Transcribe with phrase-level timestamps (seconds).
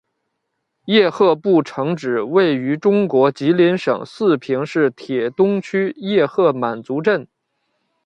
[0.85, 7.27] 叶赫部城址位于中国吉林省四平市铁东区叶赫满族镇。